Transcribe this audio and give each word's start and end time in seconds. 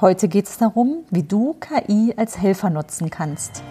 Heute 0.00 0.28
geht 0.28 0.46
es 0.46 0.58
darum, 0.58 1.04
wie 1.10 1.24
du 1.24 1.54
KI 1.54 2.14
als 2.16 2.38
Helfer 2.38 2.70
nutzen 2.70 3.10
kannst. 3.10 3.64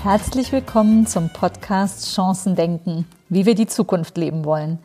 Herzlich 0.00 0.52
willkommen 0.52 1.08
zum 1.08 1.30
Podcast 1.30 2.14
Chancen 2.14 2.54
denken, 2.54 3.08
wie 3.28 3.44
wir 3.44 3.56
die 3.56 3.66
Zukunft 3.66 4.16
leben 4.18 4.44
wollen. 4.44 4.78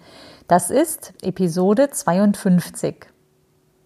Das 0.47 0.71
ist 0.71 1.13
Episode 1.21 1.91
52. 1.91 3.05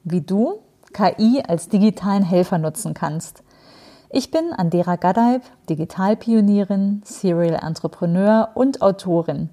Wie 0.05 0.21
du 0.21 0.61
KI 0.93 1.43
als 1.45 1.67
digitalen 1.67 2.23
Helfer 2.23 2.57
nutzen 2.57 2.93
kannst. 2.93 3.43
Ich 4.15 4.29
bin 4.29 4.53
Andera 4.53 4.95
Gadeib, 4.95 5.41
Digitalpionierin, 5.71 7.01
Serial 7.03 7.55
Entrepreneur 7.55 8.49
und 8.53 8.83
Autorin. 8.83 9.49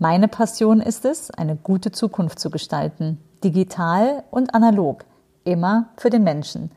Meine 0.00 0.26
Passion 0.26 0.80
ist 0.80 1.04
es, 1.04 1.30
eine 1.30 1.54
gute 1.54 1.92
Zukunft 1.92 2.40
zu 2.40 2.50
gestalten, 2.50 3.18
digital 3.44 4.24
und 4.32 4.56
analog, 4.56 5.04
immer 5.44 5.90
für 5.96 6.10
den 6.10 6.24
Menschen. 6.24 6.72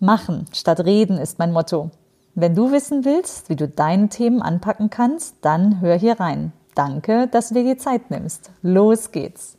Machen 0.00 0.46
statt 0.50 0.80
reden 0.80 1.18
ist 1.18 1.38
mein 1.38 1.52
Motto. 1.52 1.90
Wenn 2.34 2.54
du 2.54 2.72
wissen 2.72 3.04
willst, 3.04 3.50
wie 3.50 3.56
du 3.56 3.68
deine 3.68 4.08
Themen 4.08 4.40
anpacken 4.40 4.88
kannst, 4.88 5.36
dann 5.42 5.82
hör 5.82 5.98
hier 5.98 6.18
rein. 6.18 6.54
Danke, 6.74 7.28
dass 7.28 7.50
du 7.50 7.56
dir 7.56 7.74
die 7.74 7.76
Zeit 7.76 8.10
nimmst. 8.10 8.50
Los 8.62 9.12
geht's. 9.12 9.58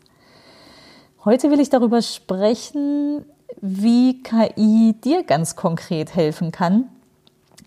Heute 1.24 1.52
will 1.52 1.60
ich 1.60 1.70
darüber 1.70 2.02
sprechen, 2.02 3.24
wie 3.62 4.22
KI 4.24 4.96
dir 5.04 5.24
ganz 5.24 5.56
konkret 5.56 6.16
helfen 6.16 6.52
kann. 6.52 6.90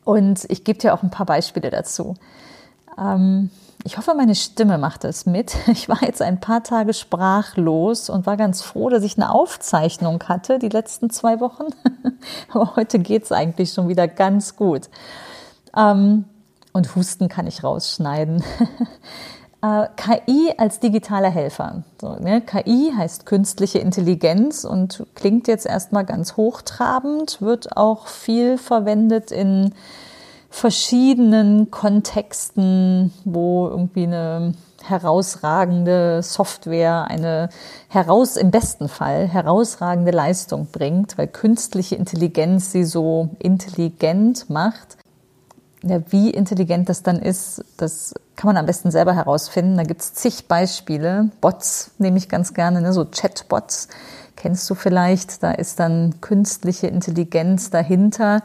Und 0.05 0.45
ich 0.49 0.65
gebe 0.65 0.79
dir 0.79 0.95
auch 0.95 1.03
ein 1.03 1.11
paar 1.11 1.27
Beispiele 1.27 1.71
dazu. 1.71 2.15
Ähm, 2.99 3.51
ich 3.85 3.97
hoffe, 3.97 4.15
meine 4.15 4.35
Stimme 4.35 4.77
macht 4.77 5.05
das 5.05 5.27
mit. 5.27 5.57
Ich 5.67 5.89
war 5.89 6.03
jetzt 6.03 6.21
ein 6.23 6.41
paar 6.41 6.63
Tage 6.63 6.93
sprachlos 6.93 8.11
und 8.11 8.27
war 8.27 8.37
ganz 8.37 8.63
froh, 8.63 8.91
dass 8.91 9.03
ich 9.03 9.17
eine 9.17 9.33
Aufzeichnung 9.33 10.23
hatte 10.25 10.59
die 10.59 10.69
letzten 10.69 11.11
zwei 11.11 11.41
Wochen. 11.41 11.67
Aber 12.53 12.77
heute 12.77 12.99
geht 12.99 13.25
es 13.25 13.33
eigentlich 13.33 13.73
schon 13.73 13.89
wieder 13.89 14.09
ganz 14.09 14.57
gut. 14.57 14.91
Ähm, 15.77 16.25
und 16.73 16.95
Husten 16.95 17.29
kann 17.29 17.47
ich 17.47 17.65
rausschneiden. 17.65 18.45
Äh, 19.63 19.89
KI 19.97 20.55
als 20.57 20.81
digitaler 20.81 21.29
Helfer. 21.29 21.83
So, 22.01 22.17
ne? 22.17 22.41
KI 22.41 22.93
heißt 22.97 23.27
künstliche 23.27 23.79
Intelligenz 23.79 24.65
und 24.65 25.05
klingt 25.15 25.49
jetzt 25.49 25.67
erstmal 25.67 26.07
ganz 26.07 26.37
hochtrabend, 26.37 27.43
wird 27.43 27.77
auch 27.77 28.07
viel 28.07 28.57
verwendet 28.57 29.31
in 29.31 29.75
verschiedenen 30.49 31.71
Kontexten, 31.71 33.13
wo 33.25 33.69
irgendwie 33.69 34.05
eine 34.05 34.55
herausragende 34.83 36.23
Software 36.23 37.05
eine 37.09 37.51
heraus, 37.89 38.37
im 38.37 38.51
besten 38.51 38.89
Fall 38.89 39.29
herausragende 39.29 40.11
Leistung 40.11 40.69
bringt, 40.73 41.19
weil 41.19 41.29
künstliche 41.29 41.97
Intelligenz 41.97 42.73
sie 42.73 42.85
so 42.85 43.29
intelligent 43.39 44.49
macht 44.49 44.97
ja, 45.83 46.01
wie 46.11 46.31
intelligent 46.31 46.89
das 46.89 47.03
dann 47.03 47.19
ist, 47.19 47.65
das 47.77 48.15
kann 48.37 48.49
man 48.49 48.57
am 48.57 48.67
besten 48.67 48.91
selber 48.91 49.15
herausfinden. 49.15 49.77
Da 49.77 49.83
gibt's 49.83 50.15
zig 50.15 50.47
Beispiele. 50.47 51.31
Bots 51.41 51.93
nehme 51.99 52.19
ich 52.19 52.29
ganz 52.29 52.55
gerne, 52.55 52.81
ne? 52.81 52.93
so 52.93 53.05
Chatbots 53.05 53.89
kennst 54.37 54.69
du 54.69 54.75
vielleicht. 54.75 55.43
Da 55.43 55.53
ist 55.53 55.81
dann 55.81 56.21
künstliche 56.21 56.87
Intelligenz 56.87 57.71
dahinter. 57.71 58.43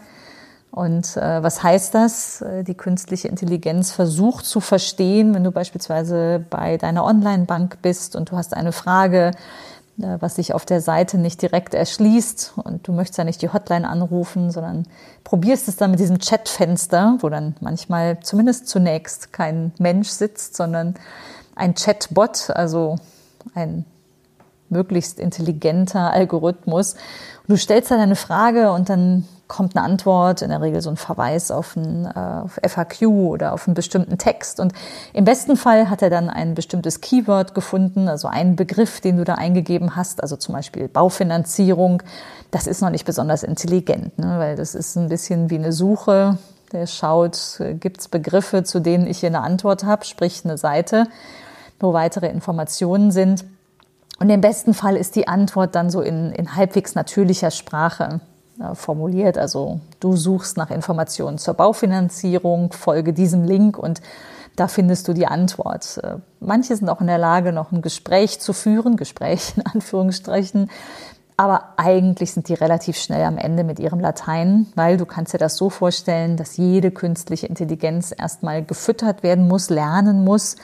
Und 0.72 1.16
äh, 1.16 1.42
was 1.42 1.64
heißt 1.64 1.96
das? 1.96 2.42
Äh, 2.42 2.64
die 2.64 2.74
künstliche 2.74 3.30
Intelligenz 3.30 3.92
versucht 3.92 4.46
zu 4.46 4.60
verstehen, 4.60 5.34
wenn 5.34 5.44
du 5.44 5.52
beispielsweise 5.52 6.44
bei 6.50 6.78
deiner 6.78 7.06
Online-Bank 7.06 7.78
bist 7.82 8.18
und 8.18 8.32
du 8.32 8.38
hast 8.38 8.54
eine 8.54 8.74
Frage, 8.74 9.32
was 9.98 10.36
sich 10.36 10.54
auf 10.54 10.66
der 10.66 10.82
Seite 10.82 11.18
nicht 11.18 11.42
direkt 11.42 11.74
erschließt. 11.74 12.54
Und 12.58 12.88
du 12.88 12.92
möchtest 12.92 13.18
ja 13.18 13.24
nicht 13.24 13.42
die 13.42 13.50
Hotline 13.50 13.88
anrufen, 13.88 14.52
sondern 14.52 14.88
probierst 15.24 15.68
es 15.68 15.78
dann 15.78 15.92
mit 15.92 16.00
diesem 16.00 16.20
Chatfenster, 16.20 17.18
wo 17.22 17.30
dann 17.30 17.56
manchmal 17.62 18.20
zumindest 18.20 18.68
zunächst 18.68 19.32
kein 19.32 19.72
Mensch 19.80 20.10
sitzt, 20.10 20.56
sondern 20.56 20.96
ein 21.56 21.76
Chatbot, 21.76 22.50
also 22.50 22.98
ein 23.54 23.86
möglichst 24.70 25.20
intelligenter 25.20 26.12
Algorithmus. 26.12 26.94
Und 26.94 27.50
du 27.50 27.58
stellst 27.58 27.92
da 27.92 27.98
deine 27.98 28.16
Frage 28.16 28.72
und 28.72 28.90
dann 28.90 29.26
kommt 29.48 29.76
eine 29.76 29.86
Antwort, 29.86 30.42
in 30.42 30.50
der 30.50 30.62
Regel 30.62 30.82
so 30.82 30.90
ein 30.90 30.98
Verweis 30.98 31.52
auf 31.52 31.76
ein 31.76 32.06
äh, 32.06 32.20
auf 32.44 32.60
FAQ 32.66 33.04
oder 33.04 33.54
auf 33.54 33.68
einen 33.68 33.76
bestimmten 33.76 34.18
Text. 34.18 34.60
Und 34.60 34.74
im 35.14 35.26
besten 35.26 35.56
Fall 35.56 35.90
hat 35.90 36.02
er 36.02 36.10
dann 36.10 36.30
ein 36.30 36.56
bestimmtes 36.56 37.02
Keyword 37.02 37.54
gefunden, 37.54 38.08
also 38.08 38.28
einen 38.28 38.56
Begriff, 38.56 39.02
den 39.02 39.18
du 39.18 39.24
da 39.24 39.36
eingegeben 39.36 39.96
hast, 39.96 40.22
also 40.22 40.36
zum 40.36 40.54
Beispiel 40.56 40.88
Baufinanzierung. 40.88 42.02
Das 42.52 42.68
ist 42.68 42.82
noch 42.82 42.90
nicht 42.90 43.06
besonders 43.06 43.44
intelligent, 43.44 44.18
ne? 44.18 44.40
weil 44.40 44.56
das 44.56 44.74
ist 44.74 44.96
ein 44.96 45.10
bisschen 45.10 45.50
wie 45.50 45.58
eine 45.58 45.72
Suche. 45.72 46.38
Der 46.72 46.88
schaut, 46.88 47.60
äh, 47.60 47.76
gibt 47.76 48.00
es 48.02 48.08
Begriffe, 48.08 48.64
zu 48.64 48.80
denen 48.80 49.06
ich 49.06 49.20
hier 49.20 49.30
eine 49.30 49.42
Antwort 49.42 49.84
habe, 49.84 50.06
sprich 50.06 50.42
eine 50.44 50.58
Seite, 50.58 51.06
wo 51.80 51.94
weitere 51.94 52.30
Informationen 52.30 53.12
sind. 53.12 53.46
Und 54.20 54.30
im 54.30 54.42
besten 54.42 54.74
Fall 54.74 54.96
ist 54.96 55.16
die 55.16 55.28
Antwort 55.28 55.76
dann 55.76 55.90
so 55.90 56.02
in, 56.02 56.32
in 56.32 56.56
halbwegs 56.56 56.96
natürlicher 56.96 57.52
Sprache 57.52 58.22
äh, 58.60 58.76
formuliert. 58.76 59.38
Also 59.38 59.82
du 60.00 60.16
suchst 60.16 60.58
nach 60.58 60.72
Informationen 60.72 61.38
zur 61.38 61.54
Baufinanzierung, 61.56 62.72
folge 62.72 63.14
diesem 63.14 63.44
Link 63.44 63.78
und 63.78 64.02
da 64.56 64.70
findest 64.70 65.08
du 65.10 65.14
die 65.14 65.28
Antwort. 65.28 66.00
Äh, 66.02 66.18
manche 66.40 66.76
sind 66.76 66.88
auch 66.88 67.02
in 67.02 67.08
der 67.08 67.18
Lage, 67.18 67.52
noch 67.52 67.72
ein 67.72 67.82
Gespräch 67.82 68.40
zu 68.40 68.54
führen, 68.54 68.96
Gespräch 68.96 69.54
in 69.58 69.66
Anführungsstrichen. 69.66 70.70
Aber 71.38 71.74
eigentlich 71.76 72.32
sind 72.32 72.48
die 72.48 72.54
relativ 72.54 72.96
schnell 72.98 73.26
am 73.26 73.38
Ende 73.38 73.66
mit 73.66 73.80
ihrem 73.80 74.00
Latein, 74.00 74.68
weil 74.76 74.96
du 74.96 75.06
kannst 75.06 75.34
dir 75.34 75.38
das 75.38 75.58
so 75.58 75.70
vorstellen, 75.70 76.38
dass 76.38 76.56
jede 76.56 76.92
künstliche 76.92 77.48
Intelligenz 77.48 78.16
erstmal 78.18 78.64
gefüttert 78.64 79.22
werden 79.22 79.50
muss, 79.50 79.70
lernen 79.70 80.24
muss, 80.24 80.56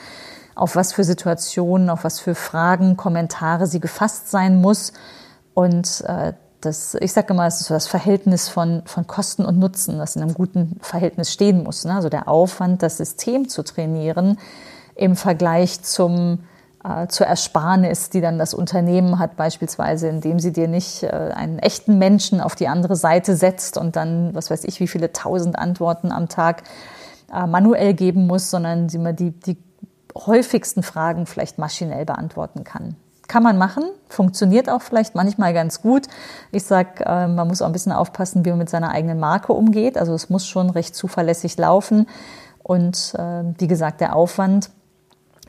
auf 0.62 0.76
was 0.76 0.92
für 0.92 1.02
Situationen, 1.02 1.90
auf 1.90 2.04
was 2.04 2.20
für 2.20 2.36
Fragen, 2.36 2.96
Kommentare 2.96 3.66
sie 3.66 3.80
gefasst 3.80 4.30
sein 4.30 4.60
muss. 4.60 4.92
Und 5.54 6.04
äh, 6.06 6.34
das, 6.60 6.94
ich 7.00 7.12
sage 7.12 7.34
immer, 7.34 7.48
es 7.48 7.60
ist 7.60 7.66
so 7.66 7.74
das 7.74 7.88
Verhältnis 7.88 8.48
von, 8.48 8.82
von 8.86 9.08
Kosten 9.08 9.44
und 9.44 9.58
Nutzen, 9.58 9.98
das 9.98 10.14
in 10.14 10.22
einem 10.22 10.34
guten 10.34 10.78
Verhältnis 10.80 11.32
stehen 11.32 11.64
muss. 11.64 11.84
Ne? 11.84 11.96
Also 11.96 12.08
der 12.08 12.28
Aufwand, 12.28 12.84
das 12.84 12.98
System 12.98 13.48
zu 13.48 13.64
trainieren 13.64 14.38
im 14.94 15.16
Vergleich 15.16 15.82
zum, 15.82 16.44
äh, 16.84 17.08
zur 17.08 17.26
Ersparnis, 17.26 18.10
die 18.10 18.20
dann 18.20 18.38
das 18.38 18.54
Unternehmen 18.54 19.18
hat, 19.18 19.34
beispielsweise, 19.34 20.06
indem 20.06 20.38
sie 20.38 20.52
dir 20.52 20.68
nicht 20.68 21.02
äh, 21.02 21.08
einen 21.08 21.58
echten 21.58 21.98
Menschen 21.98 22.40
auf 22.40 22.54
die 22.54 22.68
andere 22.68 22.94
Seite 22.94 23.34
setzt 23.34 23.78
und 23.78 23.96
dann, 23.96 24.32
was 24.32 24.48
weiß 24.48 24.62
ich, 24.62 24.78
wie 24.78 24.86
viele 24.86 25.12
tausend 25.12 25.58
Antworten 25.58 26.12
am 26.12 26.28
Tag 26.28 26.62
äh, 27.34 27.48
manuell 27.48 27.94
geben 27.94 28.28
muss, 28.28 28.48
sondern 28.48 28.88
sie 28.88 28.98
mal 28.98 29.12
die, 29.12 29.32
die 29.32 29.71
häufigsten 30.14 30.82
Fragen 30.82 31.26
vielleicht 31.26 31.58
maschinell 31.58 32.04
beantworten 32.04 32.64
kann. 32.64 32.96
Kann 33.28 33.42
man 33.42 33.56
machen, 33.56 33.84
funktioniert 34.08 34.68
auch 34.68 34.82
vielleicht 34.82 35.14
manchmal 35.14 35.54
ganz 35.54 35.80
gut. 35.80 36.06
Ich 36.50 36.64
sage, 36.64 37.04
äh, 37.06 37.28
man 37.28 37.48
muss 37.48 37.62
auch 37.62 37.66
ein 37.66 37.72
bisschen 37.72 37.92
aufpassen, 37.92 38.44
wie 38.44 38.50
man 38.50 38.58
mit 38.58 38.70
seiner 38.70 38.90
eigenen 38.90 39.18
Marke 39.18 39.52
umgeht. 39.52 39.96
Also 39.96 40.12
es 40.12 40.28
muss 40.28 40.46
schon 40.46 40.70
recht 40.70 40.94
zuverlässig 40.94 41.56
laufen. 41.56 42.06
Und 42.62 43.14
äh, 43.16 43.44
wie 43.58 43.68
gesagt, 43.68 44.00
der 44.00 44.14
Aufwand 44.14 44.70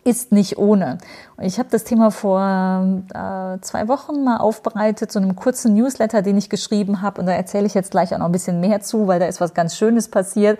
ist 0.03 0.31
nicht 0.31 0.57
ohne. 0.57 0.97
Ich 1.41 1.59
habe 1.59 1.69
das 1.71 1.83
Thema 1.83 2.11
vor 2.11 2.41
äh, 2.41 3.61
zwei 3.61 3.87
Wochen 3.87 4.23
mal 4.23 4.37
aufbereitet, 4.37 5.11
so 5.11 5.19
einem 5.19 5.35
kurzen 5.35 5.73
Newsletter, 5.75 6.21
den 6.21 6.37
ich 6.37 6.49
geschrieben 6.49 7.01
habe. 7.01 7.21
Und 7.21 7.27
da 7.27 7.33
erzähle 7.33 7.65
ich 7.65 7.73
jetzt 7.73 7.91
gleich 7.91 8.13
auch 8.13 8.19
noch 8.19 8.25
ein 8.25 8.31
bisschen 8.31 8.59
mehr 8.59 8.81
zu, 8.81 9.07
weil 9.07 9.19
da 9.19 9.27
ist 9.27 9.39
was 9.39 9.53
ganz 9.53 9.75
Schönes 9.75 10.09
passiert. 10.09 10.59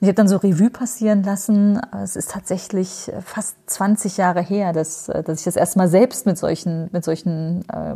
Ich 0.00 0.08
habe 0.08 0.14
dann 0.14 0.28
so 0.28 0.36
Revue 0.36 0.68
passieren 0.68 1.22
lassen. 1.22 1.80
Es 2.02 2.16
ist 2.16 2.30
tatsächlich 2.30 3.10
fast 3.24 3.56
20 3.66 4.18
Jahre 4.18 4.42
her, 4.42 4.72
dass, 4.72 5.06
dass 5.06 5.38
ich 5.38 5.44
das 5.44 5.56
erstmal 5.56 5.88
selbst 5.88 6.26
mit 6.26 6.36
solchen, 6.36 6.90
mit 6.92 7.02
solchen 7.02 7.64
äh, 7.70 7.94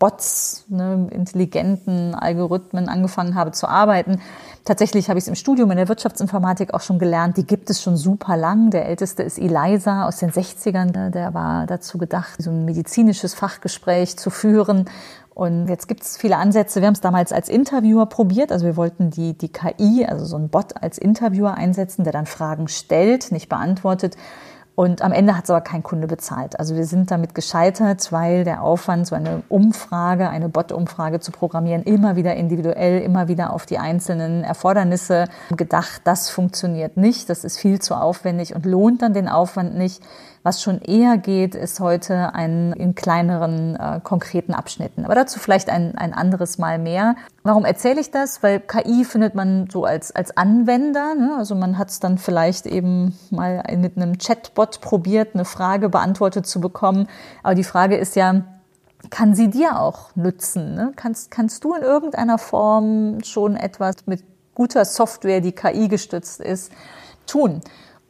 Bots, 0.00 0.64
ne, 0.68 1.08
intelligenten 1.10 2.14
Algorithmen 2.14 2.88
angefangen 2.88 3.34
habe 3.34 3.52
zu 3.52 3.68
arbeiten. 3.68 4.20
Tatsächlich 4.64 5.08
habe 5.08 5.18
ich 5.18 5.24
es 5.24 5.28
im 5.28 5.34
Studium 5.34 5.70
in 5.70 5.76
der 5.76 5.88
Wirtschaftsinformatik 5.88 6.72
auch 6.72 6.80
schon 6.80 6.98
gelernt. 6.98 7.36
Die 7.36 7.46
gibt 7.46 7.68
es 7.68 7.82
schon 7.82 7.96
super 7.96 8.36
lang. 8.36 8.70
Der 8.70 8.86
älteste 8.86 9.22
ist 9.22 9.38
Eliza 9.38 10.06
aus 10.08 10.16
den 10.16 10.30
60ern. 10.30 11.10
Der 11.10 11.34
war 11.34 11.66
dazu 11.66 11.98
gedacht, 11.98 12.36
so 12.38 12.50
ein 12.50 12.64
medizinisches 12.64 13.34
Fachgespräch 13.34 14.16
zu 14.16 14.30
führen. 14.30 14.86
Und 15.34 15.68
jetzt 15.68 15.86
gibt 15.88 16.02
es 16.02 16.16
viele 16.16 16.36
Ansätze. 16.36 16.80
Wir 16.80 16.86
haben 16.86 16.94
es 16.94 17.00
damals 17.00 17.32
als 17.32 17.48
Interviewer 17.48 18.06
probiert. 18.06 18.52
Also 18.52 18.66
wir 18.66 18.76
wollten 18.76 19.10
die, 19.10 19.32
die 19.36 19.48
KI, 19.48 20.04
also 20.06 20.24
so 20.24 20.36
ein 20.36 20.48
Bot 20.48 20.82
als 20.82 20.98
Interviewer 20.98 21.54
einsetzen, 21.54 22.04
der 22.04 22.12
dann 22.12 22.26
Fragen 22.26 22.68
stellt, 22.68 23.32
nicht 23.32 23.48
beantwortet. 23.48 24.16
Und 24.80 25.02
am 25.02 25.12
Ende 25.12 25.36
hat 25.36 25.44
es 25.44 25.50
aber 25.50 25.60
kein 25.60 25.82
Kunde 25.82 26.06
bezahlt. 26.06 26.58
Also 26.58 26.74
wir 26.74 26.86
sind 26.86 27.10
damit 27.10 27.34
gescheitert, 27.34 28.12
weil 28.12 28.44
der 28.44 28.62
Aufwand, 28.62 29.06
so 29.06 29.14
eine 29.14 29.42
Umfrage, 29.50 30.30
eine 30.30 30.48
Bot-Umfrage 30.48 31.20
zu 31.20 31.32
programmieren, 31.32 31.82
immer 31.82 32.16
wieder 32.16 32.34
individuell, 32.34 33.02
immer 33.02 33.28
wieder 33.28 33.52
auf 33.52 33.66
die 33.66 33.76
einzelnen 33.76 34.42
Erfordernisse 34.42 35.26
gedacht, 35.54 36.00
das 36.04 36.30
funktioniert 36.30 36.96
nicht, 36.96 37.28
das 37.28 37.44
ist 37.44 37.58
viel 37.58 37.78
zu 37.80 37.94
aufwendig 37.94 38.54
und 38.54 38.64
lohnt 38.64 39.02
dann 39.02 39.12
den 39.12 39.28
Aufwand 39.28 39.76
nicht. 39.76 40.02
Was 40.42 40.62
schon 40.62 40.80
eher 40.80 41.18
geht, 41.18 41.54
ist 41.54 41.80
heute 41.80 42.34
ein 42.34 42.72
in 42.72 42.94
kleineren, 42.94 43.76
äh, 43.76 44.00
konkreten 44.02 44.54
Abschnitten. 44.54 45.04
Aber 45.04 45.14
dazu 45.14 45.38
vielleicht 45.38 45.68
ein, 45.68 45.98
ein 45.98 46.14
anderes 46.14 46.56
Mal 46.56 46.78
mehr. 46.78 47.14
Warum 47.42 47.66
erzähle 47.66 48.00
ich 48.00 48.10
das? 48.10 48.42
Weil 48.42 48.58
KI 48.60 49.04
findet 49.04 49.34
man 49.34 49.68
so 49.70 49.84
als, 49.84 50.14
als 50.16 50.34
Anwender. 50.38 51.14
Ne? 51.14 51.34
Also 51.36 51.54
man 51.54 51.76
hat 51.76 51.90
es 51.90 52.00
dann 52.00 52.16
vielleicht 52.16 52.64
eben 52.64 53.18
mal 53.30 53.62
mit 53.76 53.98
einem 53.98 54.16
Chatbot 54.16 54.80
probiert, 54.80 55.34
eine 55.34 55.44
Frage 55.44 55.90
beantwortet 55.90 56.46
zu 56.46 56.60
bekommen. 56.60 57.06
Aber 57.42 57.54
die 57.54 57.64
Frage 57.64 57.96
ist 57.96 58.16
ja, 58.16 58.42
kann 59.10 59.34
sie 59.34 59.50
dir 59.50 59.78
auch 59.78 60.16
nützen? 60.16 60.74
Ne? 60.74 60.92
Kannst, 60.96 61.30
kannst 61.30 61.64
du 61.64 61.74
in 61.74 61.82
irgendeiner 61.82 62.38
Form 62.38 63.22
schon 63.24 63.56
etwas 63.56 64.06
mit 64.06 64.24
guter 64.54 64.86
Software, 64.86 65.42
die 65.42 65.52
KI 65.52 65.88
gestützt 65.88 66.40
ist, 66.40 66.72
tun? 67.26 67.60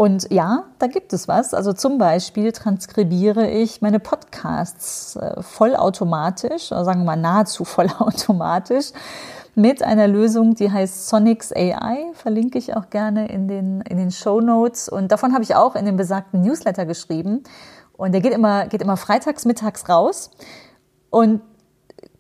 Und 0.01 0.33
ja, 0.33 0.65
da 0.79 0.87
gibt 0.87 1.13
es 1.13 1.29
was. 1.29 1.53
Also 1.53 1.75
zum 1.75 1.99
Beispiel 1.99 2.53
transkribiere 2.53 3.51
ich 3.51 3.83
meine 3.83 4.01
Podcasts 4.01 5.15
äh, 5.17 5.43
vollautomatisch, 5.43 6.69
sagen 6.71 7.01
wir 7.01 7.05
mal 7.05 7.17
nahezu 7.17 7.65
vollautomatisch, 7.67 8.93
mit 9.55 9.83
einer 9.83 10.09
Lösung, 10.09 10.55
die 10.55 10.73
heißt 10.73 11.07
Sonics 11.09 11.53
AI. 11.53 12.13
Verlinke 12.15 12.57
ich 12.57 12.75
auch 12.75 12.89
gerne 12.89 13.29
in 13.29 13.47
den, 13.47 13.83
in 13.83 13.99
den 13.99 14.11
Show 14.11 14.41
Notes. 14.41 14.89
Und 14.89 15.13
davon 15.13 15.35
habe 15.35 15.45
ich 15.45 15.55
auch 15.55 15.77
in 15.77 15.85
dem 15.85 15.99
besagten 15.99 16.41
Newsletter 16.41 16.87
geschrieben. 16.87 17.43
Und 17.93 18.13
der 18.13 18.23
geht 18.23 18.33
immer, 18.33 18.69
geht 18.69 18.81
immer 18.81 18.97
freitags, 18.97 19.45
mittags 19.45 19.87
raus. 19.87 20.31
Und 21.11 21.43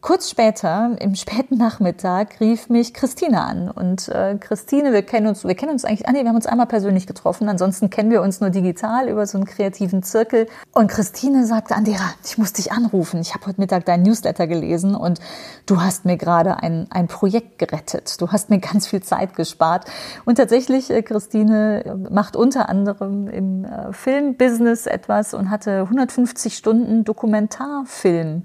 Kurz 0.02 0.31
später, 0.31 0.97
im 0.99 1.14
späten 1.14 1.58
Nachmittag, 1.58 2.41
rief 2.41 2.70
mich 2.70 2.94
Christine 2.94 3.43
an. 3.43 3.70
Und 3.70 4.08
äh, 4.08 4.38
Christine, 4.41 4.94
wir 4.94 5.02
kennen 5.02 5.26
uns, 5.26 5.44
wir 5.44 5.55
kennen 5.55 5.73
uns 5.73 5.85
eigentlich, 5.85 6.08
ah 6.08 6.12
nee, 6.12 6.23
wir 6.23 6.29
haben 6.31 6.37
uns 6.37 6.47
einmal 6.47 6.67
persönlich 6.67 7.06
getroffen, 7.06 7.50
ansonsten 7.50 7.91
kennen 7.91 8.11
wir 8.11 8.23
uns 8.23 8.41
nur 8.41 8.49
digital 8.49 9.11
über 9.11 9.26
so 9.26 9.37
einen 9.37 9.44
kreativen 9.44 10.02
Zirkel. 10.02 10.47
Und 10.73 10.88
Christine 10.88 11.44
sagte, 11.44 11.75
Andera, 11.75 12.14
ich 12.25 12.38
muss 12.38 12.55
dich 12.55 12.73
anrufen. 12.73 13.20
Ich 13.20 13.35
habe 13.35 13.44
heute 13.44 13.61
Mittag 13.61 13.85
dein 13.85 14.00
Newsletter 14.00 14.47
gelesen 14.47 14.94
und 14.94 15.20
du 15.67 15.82
hast 15.82 16.06
mir 16.06 16.17
gerade 16.17 16.62
ein, 16.62 16.87
ein 16.88 17.06
Projekt 17.06 17.58
gerettet. 17.58 18.19
Du 18.23 18.32
hast 18.32 18.49
mir 18.49 18.58
ganz 18.58 18.87
viel 18.87 19.03
Zeit 19.03 19.37
gespart. 19.37 19.85
Und 20.25 20.37
tatsächlich, 20.37 20.91
äh, 20.91 21.03
Christine 21.03 22.08
macht 22.11 22.37
unter 22.37 22.70
anderem 22.70 23.29
im 23.29 23.64
äh, 23.67 23.93
Filmbusiness 23.93 24.87
etwas 24.87 25.35
und 25.35 25.50
hatte 25.50 25.81
150 25.82 26.56
Stunden 26.56 27.05
Dokumentarfilm 27.05 28.44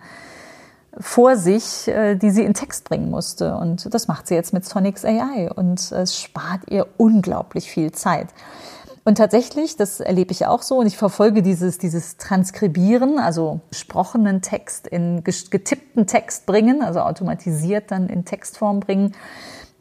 vor 0.99 1.35
sich, 1.35 1.87
äh, 1.87 2.15
die 2.15 2.31
sie 2.31 2.43
in 2.43 2.53
Text 2.53 2.85
bringen 2.85 3.09
musste. 3.09 3.55
Und 3.55 3.93
das 3.93 4.07
macht 4.07 4.27
sie 4.27 4.35
jetzt 4.35 4.53
mit 4.53 4.65
Sonics 4.65 5.05
AI 5.05 5.49
und 5.53 5.91
es 5.91 6.19
spart 6.19 6.61
ihr 6.69 6.87
unglaublich 6.97 7.69
viel 7.69 7.91
Zeit. 7.91 8.27
Und 9.07 9.19
tatsächlich, 9.19 9.77
das 9.77 9.99
erlebe 9.99 10.31
ich 10.31 10.47
auch 10.47 10.63
so, 10.63 10.79
und 10.79 10.87
ich 10.87 10.97
verfolge 10.97 11.43
dieses, 11.43 11.77
dieses 11.77 12.17
Transkribieren, 12.17 13.19
also 13.19 13.59
gesprochenen 13.69 14.41
Text 14.41 14.87
in 14.87 15.23
getippten 15.23 16.07
Text 16.07 16.47
bringen, 16.47 16.81
also 16.81 17.01
automatisiert 17.01 17.91
dann 17.91 18.07
in 18.09 18.25
Textform 18.25 18.79
bringen. 18.79 19.13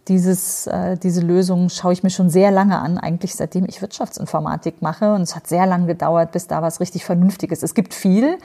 Dieses, 0.08 0.66
äh, 0.66 0.98
diese 0.98 1.22
Lösung 1.22 1.70
schaue 1.70 1.94
ich 1.94 2.02
mir 2.02 2.10
schon 2.10 2.28
sehr 2.28 2.50
lange 2.50 2.78
an, 2.78 2.98
eigentlich 2.98 3.34
seitdem 3.34 3.64
ich 3.66 3.80
Wirtschaftsinformatik 3.80 4.82
mache. 4.82 5.14
Und 5.14 5.22
es 5.22 5.34
hat 5.34 5.46
sehr 5.46 5.64
lange 5.64 5.86
gedauert, 5.86 6.32
bis 6.32 6.46
da 6.46 6.60
was 6.60 6.80
richtig 6.80 7.06
Vernünftiges. 7.06 7.62
Es 7.62 7.72
gibt 7.72 7.94
viel, 7.94 8.36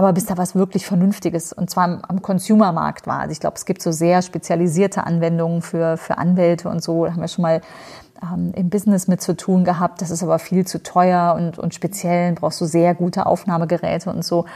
aber 0.00 0.14
bis 0.14 0.24
da 0.24 0.38
was 0.38 0.54
wirklich 0.54 0.86
Vernünftiges 0.86 1.52
und 1.52 1.68
zwar 1.68 2.00
am, 2.08 2.22
Consumermarkt 2.22 3.06
war. 3.06 3.20
Also 3.20 3.32
ich 3.32 3.40
glaube, 3.40 3.56
es 3.56 3.66
gibt 3.66 3.82
so 3.82 3.92
sehr 3.92 4.22
spezialisierte 4.22 5.04
Anwendungen 5.04 5.60
für, 5.60 5.98
für 5.98 6.16
Anwälte 6.16 6.70
und 6.70 6.82
so. 6.82 7.04
Da 7.04 7.12
haben 7.12 7.20
wir 7.20 7.28
schon 7.28 7.42
mal 7.42 7.60
ähm, 8.22 8.52
im 8.56 8.70
Business 8.70 9.08
mit 9.08 9.20
zu 9.20 9.36
tun 9.36 9.62
gehabt. 9.62 10.00
Das 10.00 10.10
ist 10.10 10.22
aber 10.22 10.38
viel 10.38 10.66
zu 10.66 10.82
teuer 10.82 11.34
und, 11.36 11.58
und 11.58 11.74
speziell 11.74 12.32
brauchst 12.32 12.62
du 12.62 12.64
sehr 12.64 12.94
gute 12.94 13.26
Aufnahmegeräte 13.26 14.08
und 14.08 14.24
so. 14.24 14.46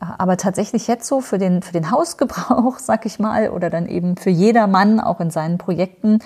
Aber 0.00 0.38
tatsächlich 0.38 0.86
jetzt 0.86 1.06
so 1.06 1.20
für 1.20 1.36
den, 1.36 1.60
für 1.60 1.74
den 1.74 1.90
Hausgebrauch, 1.90 2.78
sag 2.78 3.04
ich 3.04 3.18
mal, 3.18 3.50
oder 3.50 3.68
dann 3.68 3.88
eben 3.88 4.16
für 4.16 4.30
jedermann 4.30 5.00
auch 5.00 5.20
in 5.20 5.30
seinen 5.30 5.58
Projekten, 5.58 6.20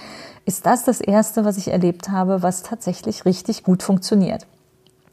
ist 0.44 0.66
das 0.66 0.84
das 0.84 1.00
erste, 1.00 1.44
was 1.44 1.56
ich 1.56 1.72
erlebt 1.72 2.10
habe, 2.10 2.44
was 2.44 2.62
tatsächlich 2.62 3.24
richtig 3.24 3.64
gut 3.64 3.82
funktioniert. 3.82 4.46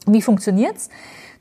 Wie 0.06 0.22
funktioniert's? 0.22 0.88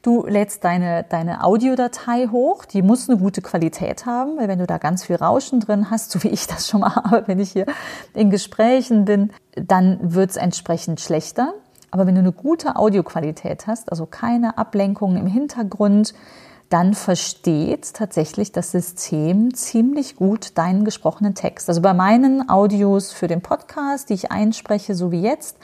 Du 0.02 0.26
lädst 0.26 0.64
deine, 0.64 1.04
deine 1.04 1.44
Audiodatei 1.44 2.28
hoch, 2.28 2.64
die 2.64 2.82
muss 2.82 3.10
eine 3.10 3.20
gute 3.20 3.42
Qualität 3.42 4.06
haben, 4.06 4.38
weil 4.38 4.48
wenn 4.48 4.60
du 4.60 4.66
da 4.66 4.78
ganz 4.78 5.04
viel 5.04 5.18
Rauschen 5.18 5.60
drin 5.60 5.92
hast, 5.92 6.12
so 6.12 6.24
wie 6.24 6.30
ich 6.30 6.48
das 6.48 6.70
schon 6.70 6.82
mal 6.82 6.96
habe, 6.96 7.28
wenn 7.28 7.40
ich 7.40 7.52
hier 7.52 7.66
in 8.14 8.30
Gesprächen 8.30 9.04
bin, 9.04 9.32
dann 9.56 10.00
wird's 10.02 10.38
entsprechend 10.38 11.02
schlechter. 11.02 11.54
Aber 11.92 12.08
wenn 12.08 12.16
du 12.16 12.22
eine 12.22 12.32
gute 12.32 12.78
Audioqualität 12.78 13.68
hast, 13.68 13.92
also 13.92 14.06
keine 14.06 14.58
Ablenkungen 14.58 15.18
im 15.18 15.28
Hintergrund, 15.28 16.14
dann 16.70 16.94
versteht 16.94 17.94
tatsächlich 17.94 18.52
das 18.52 18.72
System 18.72 19.54
ziemlich 19.54 20.16
gut 20.16 20.58
deinen 20.58 20.86
gesprochenen 20.86 21.34
Text. 21.34 21.68
Also 21.68 21.82
bei 21.82 21.94
meinen 21.94 22.48
Audios 22.48 23.12
für 23.12 23.28
den 23.28 23.42
Podcast, 23.42 24.10
die 24.10 24.14
ich 24.14 24.32
einspreche, 24.32 24.94
so 24.94 25.12
wie 25.12 25.22
jetzt, 25.22 25.58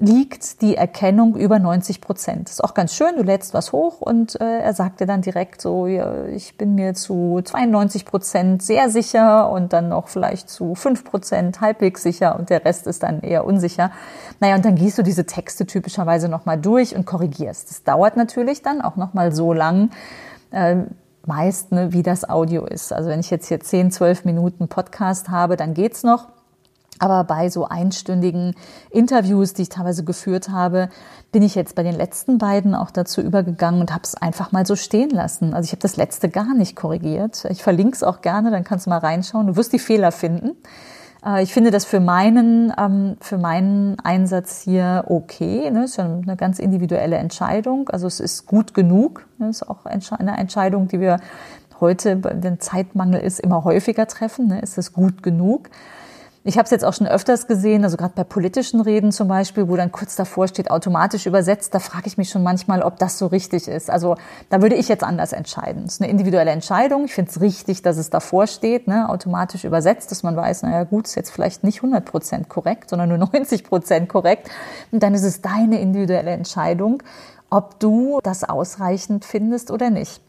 liegt 0.00 0.62
die 0.62 0.76
Erkennung 0.76 1.36
über 1.36 1.58
90 1.58 2.00
Prozent. 2.00 2.48
Ist 2.48 2.64
auch 2.64 2.72
ganz 2.72 2.94
schön, 2.94 3.16
du 3.16 3.22
lädst 3.22 3.52
was 3.52 3.70
hoch 3.72 4.00
und 4.00 4.40
äh, 4.40 4.60
er 4.60 4.72
sagte 4.72 5.04
dann 5.04 5.20
direkt 5.20 5.60
so, 5.60 5.86
ja, 5.86 6.24
ich 6.24 6.56
bin 6.56 6.74
mir 6.74 6.94
zu 6.94 7.42
92 7.44 8.06
Prozent 8.06 8.62
sehr 8.62 8.88
sicher 8.88 9.50
und 9.50 9.74
dann 9.74 9.90
noch 9.90 10.08
vielleicht 10.08 10.48
zu 10.48 10.74
5 10.74 11.04
Prozent 11.04 11.60
halbwegs 11.60 12.02
sicher 12.02 12.38
und 12.38 12.48
der 12.48 12.64
Rest 12.64 12.86
ist 12.86 13.02
dann 13.02 13.20
eher 13.20 13.44
unsicher. 13.44 13.92
Naja, 14.40 14.56
und 14.56 14.64
dann 14.64 14.74
gehst 14.74 14.96
du 14.96 15.02
diese 15.02 15.26
Texte 15.26 15.66
typischerweise 15.66 16.30
nochmal 16.30 16.58
durch 16.58 16.96
und 16.96 17.04
korrigierst. 17.04 17.68
Das 17.68 17.84
dauert 17.84 18.16
natürlich 18.16 18.62
dann 18.62 18.80
auch 18.80 18.96
nochmal 18.96 19.32
so 19.34 19.52
lang, 19.52 19.90
äh, 20.50 20.76
meist, 21.26 21.72
ne, 21.72 21.92
wie 21.92 22.02
das 22.02 22.26
Audio 22.26 22.64
ist. 22.64 22.90
Also 22.94 23.10
wenn 23.10 23.20
ich 23.20 23.28
jetzt 23.28 23.48
hier 23.48 23.60
10, 23.60 23.90
12 23.90 24.24
Minuten 24.24 24.68
Podcast 24.68 25.28
habe, 25.28 25.58
dann 25.58 25.74
geht's 25.74 26.02
noch. 26.04 26.28
Aber 27.00 27.24
bei 27.24 27.48
so 27.48 27.66
einstündigen 27.66 28.54
Interviews, 28.90 29.54
die 29.54 29.62
ich 29.62 29.68
teilweise 29.70 30.04
geführt 30.04 30.50
habe, 30.50 30.90
bin 31.32 31.42
ich 31.42 31.54
jetzt 31.54 31.74
bei 31.74 31.82
den 31.82 31.94
letzten 31.94 32.38
beiden 32.38 32.74
auch 32.74 32.90
dazu 32.90 33.22
übergegangen 33.22 33.80
und 33.80 33.90
habe 33.90 34.02
es 34.04 34.14
einfach 34.14 34.52
mal 34.52 34.66
so 34.66 34.76
stehen 34.76 35.10
lassen. 35.10 35.54
Also 35.54 35.66
ich 35.66 35.72
habe 35.72 35.80
das 35.80 35.96
letzte 35.96 36.28
gar 36.28 36.54
nicht 36.54 36.76
korrigiert. 36.76 37.46
Ich 37.50 37.62
verlinke 37.62 37.96
es 37.96 38.02
auch 38.02 38.20
gerne, 38.20 38.50
dann 38.50 38.64
kannst 38.64 38.86
du 38.86 38.90
mal 38.90 38.98
reinschauen. 38.98 39.46
Du 39.46 39.56
wirst 39.56 39.72
die 39.72 39.78
Fehler 39.78 40.12
finden. 40.12 40.56
Äh, 41.24 41.42
ich 41.42 41.54
finde 41.54 41.70
das 41.70 41.86
für 41.86 42.00
meinen, 42.00 42.72
ähm, 42.78 43.16
für 43.20 43.38
meinen 43.38 43.98
Einsatz 44.00 44.60
hier 44.60 45.04
okay. 45.08 45.70
Das 45.72 45.90
ist 45.92 45.96
ja 45.96 46.04
eine 46.04 46.36
ganz 46.36 46.58
individuelle 46.58 47.16
Entscheidung. 47.16 47.88
Also 47.88 48.06
es 48.06 48.20
ist 48.20 48.46
gut 48.46 48.74
genug. 48.74 49.26
Das 49.38 49.62
ist 49.62 49.68
auch 49.68 49.86
eine 49.86 50.36
Entscheidung, 50.36 50.88
die 50.88 51.00
wir 51.00 51.18
heute, 51.80 52.22
wenn 52.22 52.60
Zeitmangel 52.60 53.20
ist, 53.20 53.40
immer 53.40 53.64
häufiger 53.64 54.06
treffen. 54.06 54.50
Ist 54.50 54.76
es 54.76 54.92
gut 54.92 55.22
genug? 55.22 55.70
Ich 56.42 56.56
habe 56.56 56.64
es 56.64 56.70
jetzt 56.70 56.86
auch 56.86 56.94
schon 56.94 57.06
öfters 57.06 57.46
gesehen, 57.46 57.84
also 57.84 57.98
gerade 57.98 58.14
bei 58.16 58.24
politischen 58.24 58.80
Reden 58.80 59.12
zum 59.12 59.28
Beispiel, 59.28 59.68
wo 59.68 59.76
dann 59.76 59.92
kurz 59.92 60.16
davor 60.16 60.48
steht, 60.48 60.70
automatisch 60.70 61.26
übersetzt, 61.26 61.74
da 61.74 61.80
frage 61.80 62.06
ich 62.06 62.16
mich 62.16 62.30
schon 62.30 62.42
manchmal, 62.42 62.82
ob 62.82 62.98
das 62.98 63.18
so 63.18 63.26
richtig 63.26 63.68
ist. 63.68 63.90
Also 63.90 64.16
da 64.48 64.62
würde 64.62 64.74
ich 64.74 64.88
jetzt 64.88 65.04
anders 65.04 65.34
entscheiden. 65.34 65.82
Das 65.84 65.94
ist 65.94 66.00
eine 66.00 66.10
individuelle 66.10 66.50
Entscheidung. 66.50 67.04
Ich 67.04 67.12
finde 67.12 67.30
es 67.30 67.42
richtig, 67.42 67.82
dass 67.82 67.98
es 67.98 68.08
davor 68.08 68.46
steht, 68.46 68.88
ne, 68.88 69.10
automatisch 69.10 69.64
übersetzt, 69.64 70.12
dass 70.12 70.22
man 70.22 70.34
weiß, 70.34 70.62
naja 70.62 70.84
gut, 70.84 71.08
ist 71.08 71.14
jetzt 71.14 71.30
vielleicht 71.30 71.62
nicht 71.62 71.80
100 71.80 72.06
Prozent 72.06 72.48
korrekt, 72.48 72.88
sondern 72.88 73.10
nur 73.10 73.18
90 73.18 73.64
Prozent 73.64 74.08
korrekt. 74.08 74.48
Und 74.92 75.02
dann 75.02 75.12
ist 75.12 75.24
es 75.24 75.42
deine 75.42 75.78
individuelle 75.78 76.30
Entscheidung, 76.30 77.02
ob 77.50 77.78
du 77.80 78.18
das 78.22 78.44
ausreichend 78.44 79.26
findest 79.26 79.70
oder 79.70 79.90
nicht. 79.90 80.22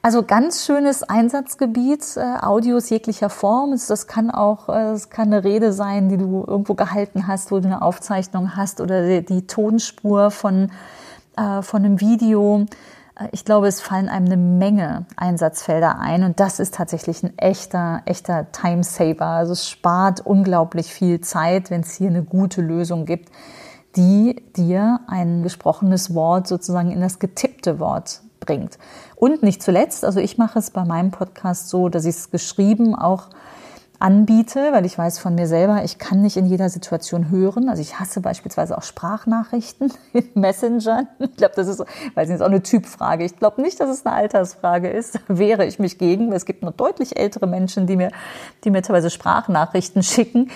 Also 0.00 0.22
ganz 0.22 0.64
schönes 0.64 1.02
Einsatzgebiet, 1.02 2.16
äh, 2.16 2.20
Audios 2.40 2.88
jeglicher 2.88 3.30
Form. 3.30 3.72
Das 3.72 4.06
kann 4.06 4.30
auch, 4.30 4.68
äh, 4.68 4.92
es 4.92 5.10
kann 5.10 5.32
eine 5.32 5.42
Rede 5.42 5.72
sein, 5.72 6.08
die 6.08 6.16
du 6.16 6.44
irgendwo 6.46 6.74
gehalten 6.74 7.26
hast, 7.26 7.50
wo 7.50 7.58
du 7.58 7.66
eine 7.66 7.82
Aufzeichnung 7.82 8.54
hast 8.56 8.80
oder 8.80 9.06
die, 9.06 9.24
die 9.24 9.46
Tonspur 9.46 10.30
von, 10.30 10.70
äh, 11.36 11.62
von 11.62 11.84
einem 11.84 12.00
Video. 12.00 12.66
Äh, 13.18 13.28
ich 13.32 13.44
glaube, 13.44 13.66
es 13.66 13.80
fallen 13.80 14.08
einem 14.08 14.26
eine 14.26 14.36
Menge 14.36 15.06
Einsatzfelder 15.16 15.98
ein 15.98 16.22
und 16.22 16.38
das 16.38 16.60
ist 16.60 16.74
tatsächlich 16.74 17.24
ein 17.24 17.36
echter, 17.36 18.02
echter 18.04 18.52
Timesaver. 18.52 19.26
Also 19.26 19.52
es 19.52 19.68
spart 19.68 20.24
unglaublich 20.24 20.92
viel 20.92 21.20
Zeit, 21.22 21.70
wenn 21.70 21.80
es 21.80 21.94
hier 21.94 22.08
eine 22.08 22.22
gute 22.22 22.62
Lösung 22.62 23.04
gibt, 23.04 23.30
die 23.96 24.44
dir 24.56 25.00
ein 25.08 25.42
gesprochenes 25.42 26.14
Wort 26.14 26.46
sozusagen 26.46 26.92
in 26.92 27.00
das 27.00 27.18
getippte 27.18 27.80
Wort 27.80 28.20
bringt. 28.48 28.78
Und 29.14 29.42
nicht 29.42 29.62
zuletzt, 29.62 30.04
also 30.04 30.20
ich 30.20 30.38
mache 30.38 30.58
es 30.58 30.70
bei 30.70 30.84
meinem 30.84 31.10
Podcast 31.10 31.68
so, 31.68 31.90
dass 31.90 32.06
ich 32.06 32.16
es 32.16 32.30
geschrieben 32.30 32.94
auch 32.94 33.28
anbiete, 33.98 34.72
weil 34.72 34.86
ich 34.86 34.96
weiß 34.96 35.18
von 35.18 35.34
mir 35.34 35.46
selber, 35.46 35.82
ich 35.84 35.98
kann 35.98 36.22
nicht 36.22 36.36
in 36.36 36.46
jeder 36.46 36.68
Situation 36.68 37.30
hören. 37.30 37.68
Also 37.68 37.82
ich 37.82 37.98
hasse 37.98 38.20
beispielsweise 38.20 38.78
auch 38.78 38.84
Sprachnachrichten 38.84 39.92
in 40.12 40.30
Messenger. 40.34 41.08
Ich 41.18 41.36
glaube, 41.36 41.54
das 41.56 41.66
ist, 41.66 41.84
weil 42.14 42.24
es 42.24 42.30
ist 42.30 42.40
auch 42.40 42.46
eine 42.46 42.62
Typfrage. 42.62 43.24
Ich 43.24 43.36
glaube 43.36 43.60
nicht, 43.60 43.80
dass 43.80 43.90
es 43.90 44.06
eine 44.06 44.14
Altersfrage 44.14 44.88
ist. 44.88 45.16
Da 45.16 45.20
wehre 45.28 45.66
ich 45.66 45.78
mich 45.78 45.98
gegen. 45.98 46.32
Es 46.32 46.46
gibt 46.46 46.62
noch 46.62 46.72
deutlich 46.72 47.18
ältere 47.18 47.46
Menschen, 47.46 47.86
die 47.86 47.96
mir, 47.96 48.12
die 48.64 48.70
mir 48.70 48.82
teilweise 48.82 49.10
Sprachnachrichten 49.10 50.02
schicken. 50.02 50.50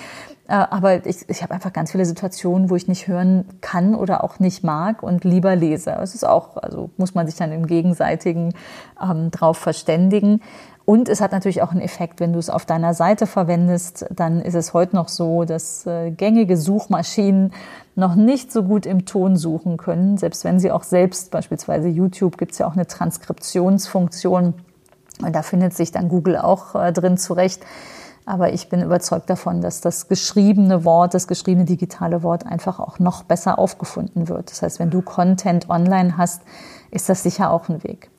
Äh, 0.52 0.66
aber 0.68 1.06
ich, 1.06 1.28
ich 1.30 1.42
habe 1.42 1.54
einfach 1.54 1.73
ganz 1.73 1.92
viele 1.92 2.04
Situationen, 2.04 2.68
wo 2.68 2.76
ich 2.76 2.87
nicht 2.87 3.09
hören 3.09 3.47
kann 3.62 3.94
oder 3.94 4.23
auch 4.23 4.38
nicht 4.38 4.62
mag 4.62 5.02
und 5.02 5.25
lieber 5.25 5.56
lese. 5.56 5.92
Es 6.02 6.14
ist 6.14 6.25
auch, 6.25 6.59
also 6.59 6.90
muss 6.99 7.14
man 7.14 7.26
sich 7.26 7.37
dann 7.37 7.52
im 7.52 7.66
Gegenseitigen 7.66 8.52
ähm, 9.02 9.30
drauf 9.30 9.56
verständigen. 9.56 10.42
Und 10.85 11.09
es 11.09 11.23
hat 11.23 11.32
natürlich 11.32 11.62
auch 11.62 11.71
einen 11.71 11.80
Effekt, 11.80 12.21
wenn 12.21 12.35
du 12.35 12.38
es 12.38 12.50
auf 12.50 12.66
deiner 12.66 12.92
Seite 12.92 13.26
verwendest, 13.26 14.04
dann 14.11 14.42
ist 14.42 14.54
es 14.54 14.75
heute 14.75 14.94
noch 14.94 15.09
so, 15.09 15.44
dass 15.44 15.87
äh, 15.87 16.11
gängige 16.11 16.59
Suchmaschinen 16.59 17.54
noch 17.94 18.14
nicht 18.14 18.52
so 18.52 18.62
gut 18.62 18.85
im 18.85 19.06
Ton 19.06 19.37
suchen 19.38 19.78
können, 19.78 20.18
selbst 20.18 20.44
wenn 20.44 20.61
sie 20.61 20.71
auch 20.71 20.82
selbst, 20.82 21.30
beispielsweise 21.30 21.88
YouTube, 21.88 22.37
gibt 22.37 22.52
es 22.52 22.59
ja 22.59 22.66
auch 22.66 22.75
eine 22.75 22.87
Transkriptionsfunktion 22.87 24.54
und 25.23 25.35
da 25.35 25.42
findet 25.42 25.73
sich 25.73 25.92
dann 25.92 26.09
Google 26.09 26.37
auch 26.37 26.75
äh, 26.75 26.92
drin 26.92 27.16
zurecht. 27.16 27.62
Aber 28.25 28.52
ich 28.52 28.69
bin 28.69 28.83
überzeugt 28.83 29.29
davon, 29.31 29.61
dass 29.61 29.81
das 29.81 30.09
geschriebene 30.09 30.85
Wort, 30.85 31.14
das 31.14 31.26
geschriebene 31.26 31.64
digitale 31.64 32.23
Wort 32.23 32.47
einfach 32.47 32.79
auch 32.79 32.99
noch 32.99 33.25
besser 33.25 33.59
aufgefunden 33.59 34.29
wird. 34.29 34.50
Das 34.50 34.62
heißt, 34.62 34.79
wenn 34.79 34.91
du 34.91 35.02
Content 35.02 35.69
online 35.69 36.17
hast, 36.17 36.43
ist 36.91 37.09
das 37.09 37.23
sicher 37.23 37.50
auch 37.50 37.69
ein 37.69 37.83
Weg. 37.83 38.11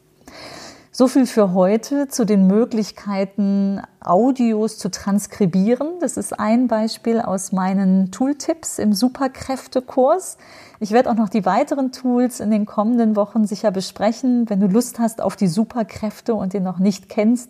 So 0.95 1.07
viel 1.07 1.25
für 1.25 1.55
heute 1.55 2.07
zu 2.07 2.23
den 2.23 2.45
Möglichkeiten, 2.45 3.81
Audios 3.99 4.77
zu 4.77 4.91
transkribieren. 4.91 5.87
Das 5.99 6.17
ist 6.17 6.39
ein 6.39 6.67
Beispiel 6.67 7.19
aus 7.19 7.51
meinen 7.51 8.11
Tooltips 8.11 8.77
im 8.77 8.93
Superkräftekurs. 8.93 10.37
Ich 10.79 10.91
werde 10.91 11.09
auch 11.09 11.15
noch 11.15 11.29
die 11.29 11.47
weiteren 11.47 11.91
Tools 11.91 12.39
in 12.39 12.51
den 12.51 12.67
kommenden 12.67 13.15
Wochen 13.15 13.47
sicher 13.47 13.71
besprechen. 13.71 14.47
Wenn 14.51 14.59
du 14.59 14.67
Lust 14.67 14.99
hast 14.99 15.19
auf 15.19 15.35
die 15.35 15.47
Superkräfte 15.47 16.35
und 16.35 16.53
den 16.53 16.61
noch 16.61 16.77
nicht 16.77 17.09
kennst, 17.09 17.49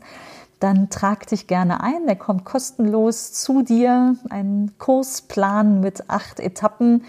dann 0.63 0.89
trag 0.89 1.27
dich 1.27 1.47
gerne 1.47 1.81
ein. 1.81 2.07
Der 2.07 2.15
kommt 2.15 2.45
kostenlos 2.45 3.33
zu 3.33 3.61
dir. 3.61 4.15
Ein 4.29 4.71
Kursplan 4.77 5.81
mit 5.81 6.09
acht 6.09 6.39
Etappen 6.39 7.03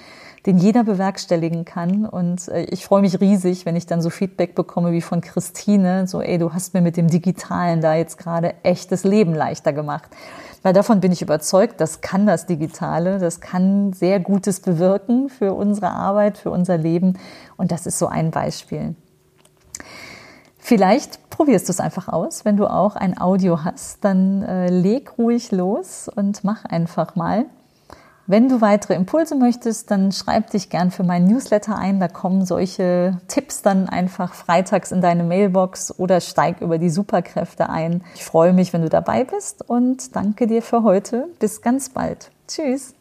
den 0.47 0.59
jeder 0.59 0.85
bewerkstelligen 0.85 1.65
kann. 1.65 2.05
Und 2.05 2.49
äh, 2.49 2.65
ich 2.65 2.85
freue 2.85 3.01
mich 3.01 3.21
riesig, 3.21 3.65
wenn 3.65 3.77
ich 3.77 3.87
dann 3.87 4.03
so 4.03 4.11
Feedback 4.11 4.55
bekomme 4.55 4.93
wie 4.93 5.01
von 5.01 5.21
Christine, 5.21 6.07
so, 6.07 6.21
ey, 6.21 6.39
du 6.39 6.53
hast 6.53 6.75
mir 6.75 6.83
mit 6.83 6.97
dem 6.97 7.09
Digitalen 7.09 7.81
da 7.81 7.95
jetzt 7.95 8.19
gerade 8.19 8.55
echtes 8.63 9.05
Leben 9.05 9.35
leichter 9.35 9.73
gemacht. 9.73 10.11
Weil 10.63 10.73
davon 10.73 11.01
bin 11.01 11.13
ich 11.13 11.23
überzeugt, 11.23 11.81
das 11.81 12.01
kann 12.01 12.27
das 12.27 12.47
Digitale, 12.47 13.19
das 13.19 13.41
kann 13.41 13.93
sehr 13.93 14.21
Gutes 14.21 14.61
bewirken 14.61 15.29
für 15.29 15.53
unsere 15.53 15.91
Arbeit, 15.91 16.39
für 16.39 16.51
unser 16.51 16.79
Leben. 16.79 17.19
Und 17.57 17.71
das 17.71 17.87
ist 17.87 17.99
so 17.99 18.07
ein 18.07 18.31
Beispiel. 18.31 18.95
Vielleicht 20.59 21.24
probierst 21.35 21.69
du 21.69 21.73
es 21.73 21.81
einfach 21.81 22.09
aus. 22.09 22.45
Wenn 22.45 22.57
du 22.57 22.67
auch 22.67 22.97
ein 22.97 23.21
Audio 23.21 23.65
hast, 23.65 24.05
dann 24.05 24.43
äh, 24.43 24.69
leg 24.69 25.19
ruhig 25.19 25.51
los 25.53 26.09
und 26.15 26.45
mach 26.45 26.65
einfach 26.65 27.17
mal. 27.17 27.47
Wenn 28.27 28.49
du 28.49 28.63
weitere 28.63 28.95
Impulse 28.95 29.35
möchtest, 29.35 29.91
dann 29.91 30.11
schreib 30.11 30.51
dich 30.51 30.71
gern 30.71 30.91
für 30.91 31.03
meinen 31.03 31.27
Newsletter 31.27 31.77
ein. 31.77 32.01
Da 32.01 32.09
kommen 32.09 32.47
solche 32.47 33.19
Tipps 33.29 33.61
dann 33.61 33.87
einfach 33.87 34.33
freitags 34.33 34.93
in 34.93 35.03
deine 35.03 35.25
Mailbox 35.25 35.99
oder 35.99 36.23
steig 36.23 36.63
über 36.63 36.79
die 36.79 36.89
Superkräfte 36.89 37.69
ein. 37.69 38.03
Ich 38.15 38.25
freue 38.25 38.55
mich, 38.55 38.73
wenn 38.73 38.81
du 38.81 38.89
dabei 38.89 39.25
bist 39.25 39.69
und 39.69 40.17
danke 40.17 40.47
dir 40.47 40.63
für 40.63 40.83
heute. 40.85 41.27
Bis 41.39 41.61
ganz 41.61 41.91
bald. 41.91 42.31
Tschüss. 42.49 42.95